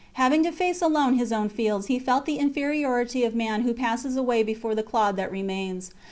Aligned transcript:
Having 0.13 0.45
to 0.45 0.51
face 0.51 0.81
alone 0.81 1.19
his 1.19 1.31
own 1.31 1.47
fields, 1.47 1.85
he 1.85 1.99
felt 1.99 2.25
the 2.25 2.39
inferiority 2.39 3.23
of 3.23 3.35
man 3.35 3.61
who 3.61 3.71
passes 3.71 4.17
away 4.17 4.41
before 4.41 4.73
the 4.73 4.81
clod 4.81 5.15
that 5.17 5.31
remains. 5.31 5.91